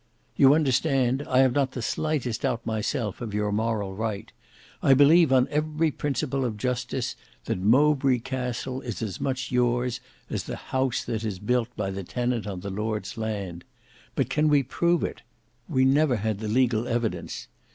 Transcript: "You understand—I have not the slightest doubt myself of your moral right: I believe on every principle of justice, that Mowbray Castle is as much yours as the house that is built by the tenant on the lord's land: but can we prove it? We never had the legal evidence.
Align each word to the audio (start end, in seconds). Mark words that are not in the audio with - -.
"You 0.35 0.55
understand—I 0.55 1.41
have 1.41 1.53
not 1.53 1.73
the 1.73 1.83
slightest 1.83 2.41
doubt 2.41 2.65
myself 2.65 3.21
of 3.21 3.35
your 3.35 3.51
moral 3.51 3.93
right: 3.93 4.31
I 4.81 4.95
believe 4.95 5.31
on 5.31 5.47
every 5.51 5.91
principle 5.91 6.43
of 6.43 6.57
justice, 6.57 7.15
that 7.45 7.59
Mowbray 7.59 8.17
Castle 8.17 8.81
is 8.81 9.03
as 9.03 9.21
much 9.21 9.51
yours 9.51 9.99
as 10.27 10.45
the 10.45 10.55
house 10.55 11.03
that 11.03 11.23
is 11.23 11.37
built 11.37 11.67
by 11.77 11.91
the 11.91 12.03
tenant 12.03 12.47
on 12.47 12.61
the 12.61 12.71
lord's 12.71 13.15
land: 13.15 13.63
but 14.15 14.27
can 14.27 14.47
we 14.49 14.63
prove 14.63 15.03
it? 15.03 15.21
We 15.69 15.85
never 15.85 16.15
had 16.15 16.39
the 16.39 16.47
legal 16.47 16.87
evidence. 16.87 17.47